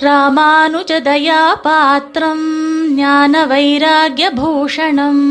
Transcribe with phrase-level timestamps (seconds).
[0.00, 2.44] ராமானுஜதயாபாத்திரம்
[2.94, 5.26] ஞான வைராகியபூஷணம்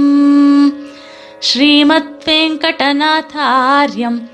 [1.39, 4.29] ஸ்ரீமத் வெங்கடநாதாரியம்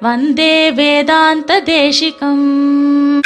[0.00, 3.22] வந்தே வேதாந்த தேசிகம்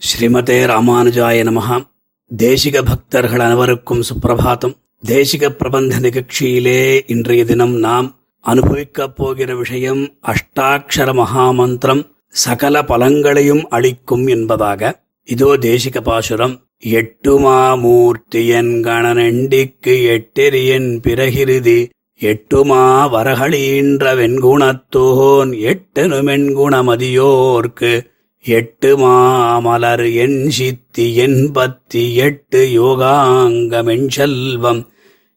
[0.00, 1.90] ஸ்ரீமதே ராமானுஜாய நமகாம்
[2.36, 12.10] தேசிக பக்தர்கள் அனைவருக்கும் சுப்பிரபாதம் தேசிக பிரபந்த நிகழ்ச்சியிலே இன்றைய தினம் நாம் அனுபவிக்கப் போகிற விஷயம் அஷ்டாட்சர மகாமந்திரம்
[12.34, 15.06] சகல பலங்களையும் அளிக்கும் என்பதாக.
[15.28, 21.88] இதோ தேசிக பாசுரம் எட்டுமாமூர்த்தியன் கணனண்டிக்கு எட்டெரியன் பிறகிருதி.
[22.20, 28.06] எட்டுமா வரகளீன்ற வெண்குணத்தோன் எட்டெனுமென்குணமதியோர்க்கு
[28.44, 34.90] எட்டு மாமலர் என் சித்தி எண்பத்தி எட்டு யோகாங்கமென் செல்வம்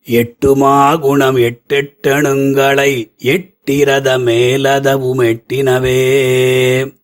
[0.08, 7.00] எட்டுமா குணம் எட்டெட்டணுங்களை எட்டிரத மேலதவும் எட்டினவே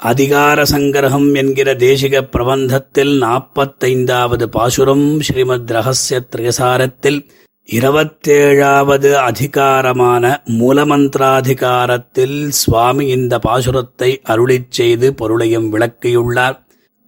[0.00, 7.28] அதிகார சங்கிரகம் என்கிற தேசிக பிரபந்தத்தில் நாற்பத்தைந்தாவது பாசுரம் ஸ்ரீமத் ரகசிய திரயசாரத்தில்
[7.66, 16.58] இருபத்தேழாவது அதிகாரமான மூலமந்திராதிகாரத்தில் சுவாமி இந்த பாசுரத்தை அருளிச் செய்து பொருளையும் விளக்கியுள்ளார்.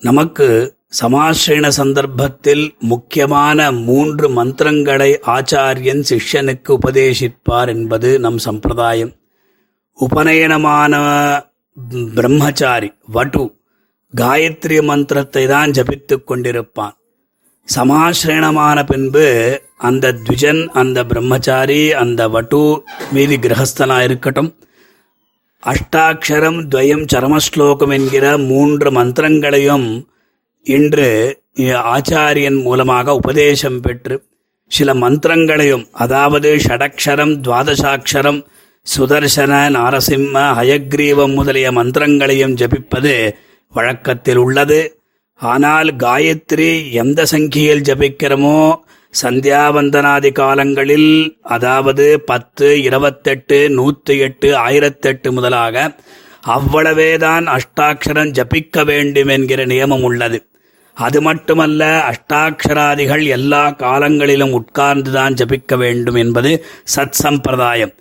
[0.01, 9.13] நமக்கு சமாசிரண சந்தர்ப்பத்தில் முக்கியமான மூன்று மந்திரங்களை ஆச்சாரியன் சிஷ்யனுக்கு உபதேசிப்பார் என்பது நம் சம்பிரதாயம்.
[9.99, 10.97] உபநயனமான
[12.17, 13.45] பிரம்மச்சாரி வட்டு
[14.15, 16.95] காயத்ரி மந்திரத்தை தான் ஜபித்து கொண்டிருப்பான்.
[17.69, 19.27] சமாசிரணமான பின்பு
[19.89, 22.61] அந்த த்விஜன் அந்த பிரம்மச்சாரி அந்த வட்டு
[23.15, 24.51] மீதி கிரகஸ்தனா இருக்கட்டும்.
[25.63, 29.89] அஷ்டாட்சரம் துவயம் சரமஸ்லோகம் என்கிற மூன்று மந்திரங்களையும்
[30.67, 31.09] இன்று
[31.95, 34.17] ஆச்சாரியன் மூலமாக உபதேசம் பெற்று
[34.71, 38.41] சில மந்திரங்களையும் அதாவது ஷடக்ஷரம் துவாதசாட்சரம்
[38.87, 43.13] சுதர்சன நாரசிம்ம ஹயக்ரீவம் முதலிய மந்திரங்களையும் ஜபிப்பது
[43.75, 44.81] வழக்கத்தில் உள்ளது.
[45.41, 48.59] ஆனால் காயத்ரி எந்த சங்கியில் ஜபிக்கிறோமோ
[49.23, 51.13] சந்தியாவந்தனாதி காலங்களில்
[51.43, 55.95] அதாவது பத்து இருபத்தெட்டு நூற்றி எட்டு ஆயிரத்தெட்டு முதலாக
[56.47, 60.41] அவ்வளவேதான் அஷ்டாட்சரம் ஜபிக்க வேண்டும் என்கிற நியமம் உள்ளது.
[60.97, 66.65] அது மட்டுமல்ல அஷ்டாட்சராதிகள் எல்லா காலங்களிலும் உட்கார்ந்துதான் ஜபிக்க வேண்டும் என்பது
[66.97, 67.95] சத் சம்பிரதாயம்.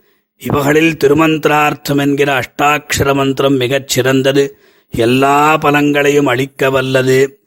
[0.43, 4.57] இவகளில் திருமந்திரார்த்தம் என்கிற அஷ்டாட்சர மந்திரம் மிகச் சிறந்தது.
[4.91, 7.39] எல்லா பலங்களையும் அளிக்க வல்லது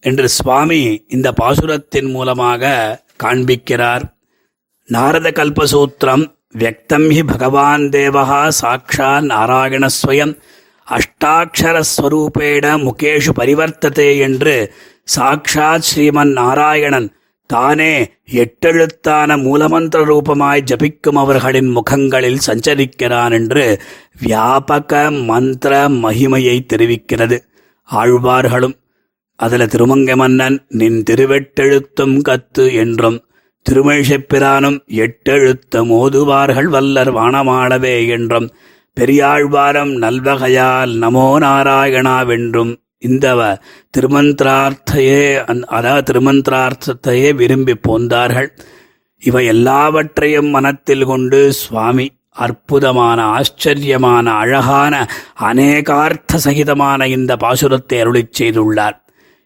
[0.00, 4.02] என்று சுவாமி இந்த பாசுரத்தின் மூலமாக காண்பிக்கிறார்.
[4.86, 10.38] நாரத கல்பசூத்திரம் வியக்தம் ஹி பகவான் தேவகா சாட்சா நாராயணஸ்வயம்
[10.88, 14.72] அஷ்டாட்சரஸ்வரூபேட முகேஷு பரிவர்த்ததே என்று
[15.16, 17.15] சாக்ஷாத் ஸ்ரீமன் நாராயணன்
[17.46, 17.92] தானே
[18.32, 23.80] எட்டெழுத்தான மூலமந்திர ரூபமாய் ஜபிக்கும் அவர்களின் முகங்களில் சஞ்சரிக்கிறான் என்று
[24.24, 27.38] வியாபக மந்திர மகிமையை தெரிவிக்கிறது.
[27.88, 28.76] ஆழ்வார்களும்
[29.38, 33.18] அதில் திருமங்க மன்னன் நின் திருவெட்டெழுத்தும் கத்து என்றும்
[33.66, 38.48] திருமழிசெப்பிரானும் எட்டெழுத்தம் ஓதுவார்கள் வல்லர் வானமாளவே என்றும்
[39.00, 43.26] பெரியாழ்வாரம் நல்வகையால் நமோ நாராயணாவென்றும் இந்த
[43.98, 45.22] திருமந்திரார்த்தையே
[45.66, 48.50] அதாவது திருமந்திரார்த்தத்தையே விரும்பி போந்தார்கள்.
[49.18, 54.94] இவை எல்லாவற்றையும் மனத்தில் கொண்டு சுவாமி அற்புதமான ஆச்சரியமான அழகான
[55.40, 58.96] அநேகார்த்த சகிதமான இந்த பாசுரத்தை அருளிச் செய்துள்ளார்.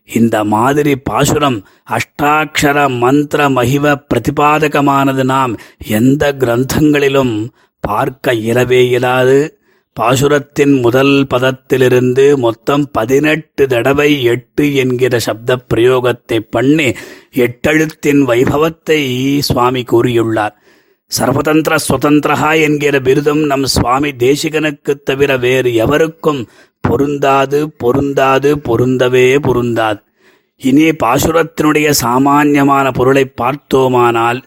[0.08, 1.64] இந்த மாதிரி பாசுரம்
[1.96, 7.46] அஷ்டாட்சர மந்திர மகிவ பிரதிபாதகமானது நாம் எந்த கிரந்தங்களிலும்
[7.80, 9.59] பார்க்க இயலவே இயலாது.
[10.00, 16.84] பாசுரத்தின் முதல் பதத்திலிருந்து மொத்தம் பதினெட்டு தடவை எட்டு என்கிற சப்த பிரயோகத்தை பண்ணி
[17.34, 20.54] எட்டெழுத்தின் வைபவத்தை சுவாமி கூறியுள்ளார்.
[21.18, 26.48] சர்வதந்திர சுதந்திரஹா என்கிற விருதும் நம் சுவாமி தேசிகனுக்குத் தவிர வேறு எவருக்கும்
[26.80, 30.00] பொருந்தாது பொருந்தாது பொருந்தவே பொருந்தாது.
[30.56, 34.42] இனி பாசுரத்தினுடைய சாமான்யமான பொருளை பார்த்தோமானால்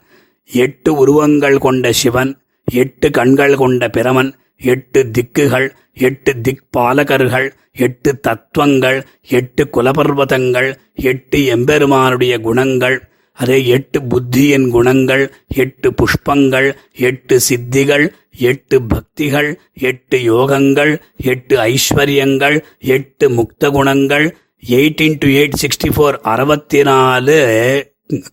[0.46, 5.68] எட்டு உருவங்கள் கொண்ட சிவன் எட்டு கண்கள் கொண்ட பிரமன் எட்டு திக்குகள்
[6.00, 7.48] எட்டு திக்பாலகர்கள்
[7.78, 10.70] எட்டு தத்துவங்கள் எட்டு குலபர்வதங்கள்
[11.04, 12.98] எட்டு எம்பெருமானுடைய குணங்கள்
[13.38, 15.24] அதே எட்டு புத்தியின் குணங்கள்
[15.56, 16.68] எட்டு புஷ்பங்கள்
[17.02, 18.06] எட்டு சித்திகள்
[18.48, 19.50] எட்டு பக்திகள்
[19.82, 20.94] எட்டு யோகங்கள்
[21.26, 22.58] எட்டு ஐஸ்வர்யங்கள்
[22.90, 24.26] எட்டு முக்த குணங்கள்
[24.64, 27.38] eight into eight sixty four அறுபத்தி நாலு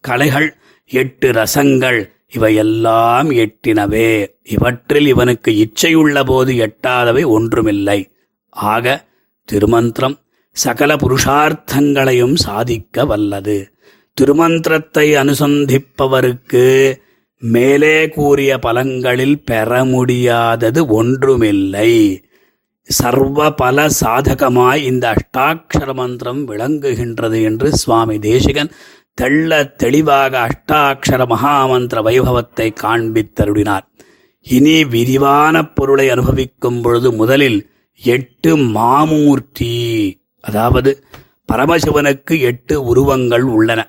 [0.00, 0.48] கலைகள்
[0.90, 2.00] எட்டு ரசங்கள்
[2.34, 4.26] இவையெல்லாம் எட்டினவே.
[4.42, 8.10] இவற்றில் இவனுக்கு இச்சையுள்ள போது எட்டாதவை ஒன்றுமில்லை.
[8.48, 9.06] ஆக
[9.44, 10.18] திருமந்திரம்
[10.52, 13.72] சகல புருஷார்த்தங்களையும் சாதிக்க வல்லது.
[14.20, 16.96] திருமந்திரத்தை அனுசந்திப்பவருக்கு
[17.38, 22.22] மேலே கூறிய பலங்களில் பெற முடியாதது ஒன்றுமில்லை.
[22.82, 28.70] சர்வ பல சாதகமாய் இந்த அஷ்டாட்சர மந்திரம் விளங்குகின்றது என்று சுவாமி தேசிகன்
[29.20, 33.86] தெள்ள தெளிவாக அஷ்டாட்சர மகாமந்திர வைபவத்தை காண்பித்தருடினார்
[34.46, 37.58] இனி விரிவான பொருளை அனுபவிக்கும் பொழுது முதலில்
[38.02, 39.74] எட்டு மாமூர்த்தி
[40.44, 40.90] அதாவது
[41.52, 43.80] பரமசிவனுக்கு எட்டு உருவங்கள் உள்ளன.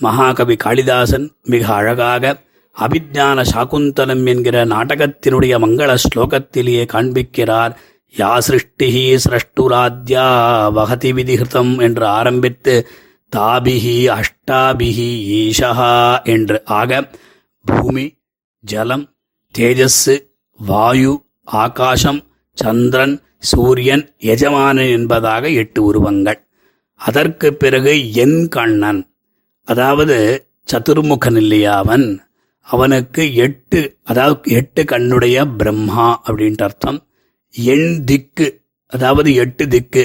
[0.00, 2.34] மகாகவி காளிதாசன் மிக அழகாக
[2.76, 7.72] அபிஜான சாகுந்தலம் என்கிற நாடகத்தினுடைய மங்கள ஸ்லோகத்திலேயே காண்பிக்கிறார்.
[8.14, 10.26] யா சிருஷ்டிஹி சிரஷ்டுராத்யா
[10.78, 12.74] வகதி விதிகிருதம் என்று ஆரம்பித்து
[13.36, 15.70] தாபிகி அஷ்டாபிகி ஈஷா
[16.24, 17.10] என்று ஆக
[17.64, 18.04] பூமி
[18.64, 19.06] ஜலம்
[19.58, 20.16] தேஜஸ்
[20.58, 21.12] வாயு
[21.42, 22.20] ஆகாசம்
[22.58, 26.40] சந்திரன் சூரியன் எஜமானன் என்பதாக எட்டு உருவங்கள்.
[27.00, 29.00] அதற்கு பிறகு என் கண்ணன்.
[29.68, 30.16] அதாவது
[30.72, 32.06] சதுர்முகன் இல்லையா அவன்?
[32.60, 37.08] அவனுக்கு எட்டு அதாவது எட்டு கண்ணுடைய பிரம்மா அப்படின்ட்டு அர்த்தம்.
[37.54, 38.46] எண் திக்கு
[38.86, 40.04] அதாவது எட்டு திக்கு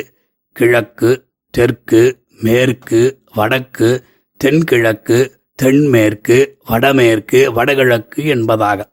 [0.52, 1.12] கிழக்கு
[1.54, 2.02] தெற்கு
[2.42, 4.04] மேற்கு வடக்கு
[4.38, 8.92] தென்கிழக்கு தென்மேற்கு வடமேற்கு வடகிழக்கு என்பதாக.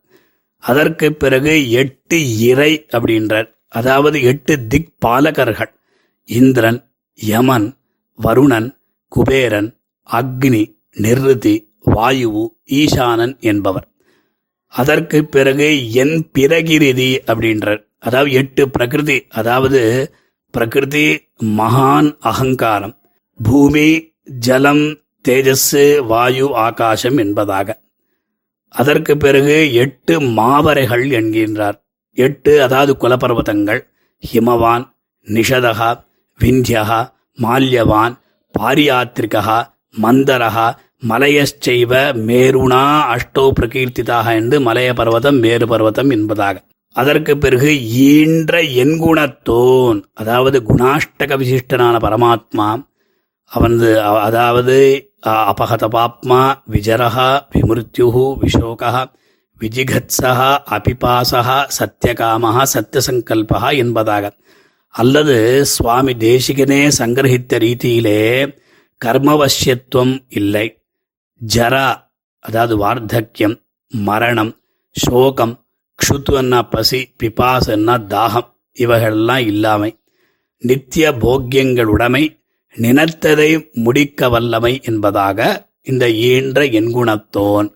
[0.58, 3.48] அதற்கு பிறகு எட்டு இறை அப்படின்றார்.
[3.68, 5.72] அதாவது எட்டு திக் பாலகர்கள்
[6.24, 7.78] இந்திரன் யமன்
[8.22, 9.78] வருணன் குபேரன்
[10.12, 13.88] அக்னி நிருதி வாயுவு ஈசானன் என்பவர்.
[14.66, 17.82] அதற்கு பிறகு என் பிரகிருதி அப்படின்றார்.
[17.98, 19.26] அதாவது எட்டு பிரகிருதி.
[19.30, 19.80] அதாவது
[20.50, 23.03] பிரகிருதி மகான் அகங்காரம்.
[23.40, 23.88] பூமி
[24.24, 24.84] ஜலம்
[25.28, 27.68] தேஜஸ் வாயு ஆகாசம் என்பதாக.
[28.68, 31.76] அதற்கு பிறகு எட்டு மாவரைகள் என்கின்றார்.
[32.16, 33.80] எட்டு அதாவது குலப்பர்வதங்கள்
[34.22, 34.84] ஹிமவான்
[35.26, 35.90] நிஷதகா
[36.40, 37.00] விந்தியகா
[37.42, 38.14] மால்யவான்
[38.54, 39.58] பாரியாத்திரிகா
[40.02, 40.68] மந்தரகா
[41.08, 41.92] மலையச்சைவ
[42.28, 42.82] மேருணா
[43.14, 46.62] அஷ்டோ பிரகீர்த்திதாக என்று மலைய பர்வதம் மேரு பர்வதம் என்பதாக.
[46.96, 52.68] அதற்கு பிறகு ஈன்ற எண்குணத்தோன் அதாவது குணாஷ்டக விசிஷ்டனான பரமாத்மா
[53.54, 54.76] அவனது அதாவது
[55.26, 56.40] அபகத பாப்மா
[56.70, 58.92] விஜரஹா விமிருத்யு விஷோகா
[59.60, 60.32] விஜிகத்சா
[60.76, 61.40] அபிபாசா
[61.78, 64.24] சத்தியகாமஹா சத்தியசங்கல்பா என்பதாக.
[64.94, 65.36] அல்லது
[65.66, 68.20] சுவாமி தேசிகனே சங்கிரகித்த ரீதியிலே
[69.04, 70.66] கர்மவசியத்துவம் இல்லை.
[71.40, 71.88] ஜரா
[72.40, 73.56] அதாவது வார்த்தக்கியம்
[73.88, 74.52] மரணம்
[74.90, 75.54] சோகம்
[75.98, 79.90] க்ஷுத்துவன்னா பசி பிபாசன்னா தாகம் இவைகளெல்லாம் இல்லாமை.
[80.62, 82.24] நித்திய போக்கியங்களுடைமை
[82.76, 87.68] நினைத்ததை முடிக்க வல்லமை என்பதாக இந்த ஈன்ற எண்குணத்தோன்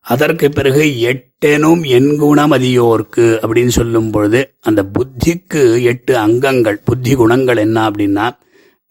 [0.00, 8.30] அதற்கு பிறகு எட்டெனும் எண்குணமதியோர்க்கு அப்படின்னு சொல்லும் பொழுது அந்த புத்திக்கு எட்டு அங்கங்கள் புத்தி குணங்கள் என்ன அப்படின்னா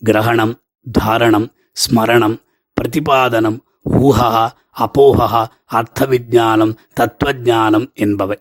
[0.01, 0.53] கிரகணம்
[0.92, 2.38] தாரணம் ஸ்மரணம்
[2.81, 3.59] பிரதிபாதனம்
[4.00, 4.50] ஊகா
[4.80, 8.38] அப்போகா அர்த்த விஜானம் தத்துவஜானம் என்பவை.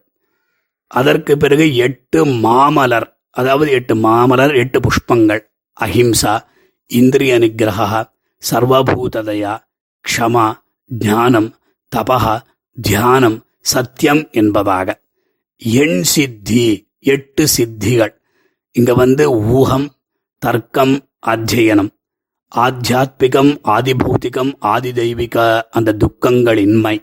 [0.87, 5.43] அதற்கு பிறகு எட்டு மாமலர் அதாவது எட்டு மாமலர் எட்டு புஷ்பங்கள்
[5.81, 6.41] அஹிம்சா
[6.91, 8.11] இந்திரிய நிகிரகா
[8.51, 9.59] சர்வபூததயா
[10.05, 10.47] க்ஷமா
[10.89, 11.55] ஞானம்
[11.97, 12.41] தபக
[12.81, 15.01] தியானம் சத்தியம் என்பதாக.
[15.57, 18.15] எண் சித்தி எட்டு சித்திகள்
[18.71, 19.89] இங்க வந்து ஊகம்
[20.39, 20.95] தர்க்கம்
[21.27, 21.91] அத்தியனம்
[22.57, 26.97] ஆத்தியாத்மிகம் ஆதிபூதிகம் ஆதி தெய்வீக அந்த துக்கங்களின்மை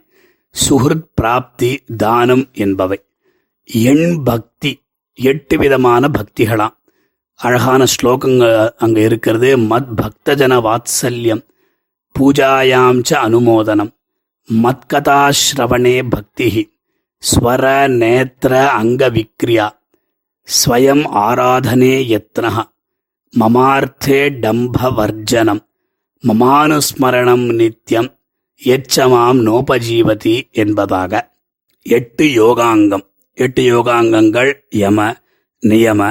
[0.69, 3.00] சுகிருத் பிராப்தி தானம் என்பவை.
[3.63, 4.72] எண் பக்தி
[5.13, 6.76] எட்டு விதமான பக்திகளாம்
[7.39, 9.50] அழகான ஸ்லோகங்கள் அங்கே இருக்கிறது.
[9.72, 11.44] மத் பக்தஜன வாத்சல்யம்
[12.15, 13.91] பூஜாயாம் ச அனுமோதனம்.
[14.50, 16.50] மத்கதாஸ்ரவணே பக்தி
[17.24, 17.63] ஸ்வர
[18.01, 19.67] நேத்திர அங்க விக்ரியா
[20.48, 22.58] ஸ்வயம் ஆராதனே யத்னஹ
[23.34, 25.62] மமார்த்தே டம்பவர்ஜனம்
[26.24, 28.10] மமானுஸ்மரணம் நித்யம்
[28.62, 31.13] எச்சமாம் நோபஜீவதி என்பதாக.
[31.86, 33.06] எட்டு யோகாங்கம்
[33.38, 34.51] எட்டு யோகாங்கங்கள்
[34.84, 35.00] யம
[35.63, 36.01] நியம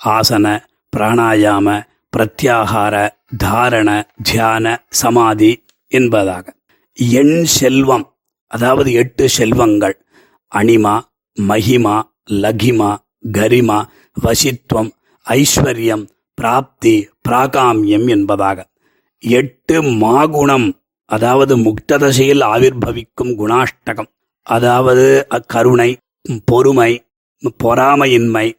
[0.00, 0.46] ஆசன
[0.94, 1.82] பிராணாயாம
[2.16, 3.08] பிரத்யாகார
[3.44, 6.54] தாரண தியான சமாதி என்பதாக.
[6.92, 8.14] எண் செல்வம்
[8.46, 10.06] அதாவது எட்டு செல்வங்கள்.
[10.54, 11.00] அனிமா
[11.40, 12.96] மகிமா லகிமா
[13.32, 13.78] கரிமா
[14.24, 14.90] வசித்துவம்
[15.28, 18.70] ஐஸ்வர்யம் பிராப்தி பிராகாமியம் என்பதாக.
[19.18, 20.72] எட்டு மாகுணம்
[21.04, 24.10] அதாவது முக்ததசையில் ஆவிர்வவிக்கும் குணாஷ்டகம்.
[24.42, 25.96] அதாவது கருணை
[26.44, 27.04] பொறுமை
[27.64, 28.52] பொறாமையின்மை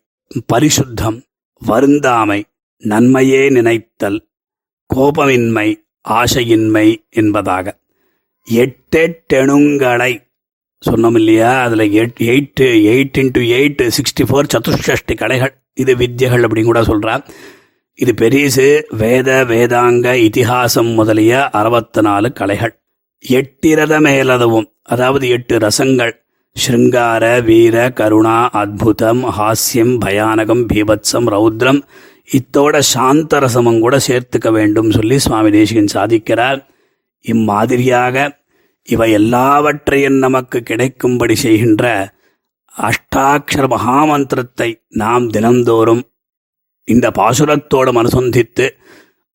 [0.53, 1.24] பரிசுத்தம்
[1.61, 2.43] வருந்தாமை
[2.77, 4.27] நன்மையே நினைத்தல்
[4.95, 5.75] கோபமின்மை
[6.09, 7.79] ஆசையின்மை என்பதாக.
[8.51, 10.23] எட்டெட்டெணுங்களை
[10.89, 15.61] சொன்னோம் இல்லையா அதில் எட் eight eight into eight sixty four சதுஷ்டி கலைகள்.
[15.73, 17.23] இது வித்தியகள் அப்படின்னு கூட சொல்கிறா
[17.93, 22.79] இது பெரிசு வேத வேதாங்க இதிகாசம் முதலிய அறுபத்தி நாலு கலைகள்.
[23.19, 26.24] எட்டிரத மேலதவும் அதாவது எட்டு ரசங்கள்
[26.55, 31.81] ஸ்ருங்கார வீர கருணா அத்புதம் ஹாஸ்யம் பயானகம் பீபத்சம் ரௌத்ரம்
[32.29, 36.59] இத்தோட சாந்தரசமும் கூட சேர்த்துக்க வேண்டும் சொல்லி சுவாமி தேசிகன் சாதிக்கிறார்.
[37.21, 38.25] இம்மாதிரியாக
[38.87, 42.13] இவை எல்லாவற்றையும் நமக்கு கிடைக்கும்படி செய்கின்ற
[42.73, 46.03] அஷ்டாட்சர மகாமந்திரத்தை நாம் தினந்தோறும்
[46.87, 48.65] இந்த பாசுரத்தோடு அனுசந்தித்து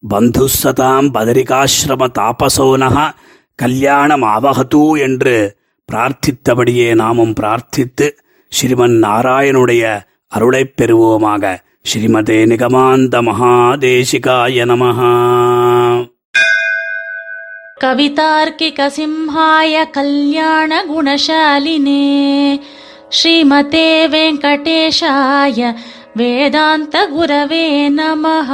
[0.02, 3.06] பந்துசதாம் பதரிகாசிரம தாபசோனகா
[3.54, 8.07] கல்யாணம் ஆவகதூ என்று பிரார்த்தித்தபடியே நாமும் பிரார்த்தித்து
[8.51, 9.83] ஸ்ரீமன் நாராயணுடைய
[10.31, 11.53] அருளைப் பெறுவோமாக
[11.89, 15.13] ஸ்ரீமதே நிகமாந்த மகாதேசிகாய நமஹா
[18.57, 20.83] कवितार्किकसिंहाय कल्याणगुणशालिने
[23.11, 25.59] श्रीमते वेङ्कटेशाय
[26.17, 28.49] वेदान्तगुरवे नमः